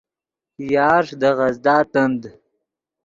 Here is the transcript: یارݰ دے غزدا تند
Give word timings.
یارݰ 0.73 1.07
دے 1.21 1.29
غزدا 1.37 1.77
تند 1.91 2.21